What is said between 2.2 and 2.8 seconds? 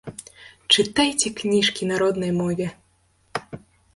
мове!